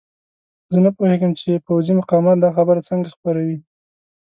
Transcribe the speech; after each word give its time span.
زه 0.73 0.79
نه 0.85 0.91
پوهېږم 0.97 1.31
چې 1.39 1.63
پوځي 1.67 1.93
مقامات 1.99 2.37
دا 2.41 2.49
خبره 2.57 2.85
څنګه 2.89 3.09
خپروي. 3.15 3.57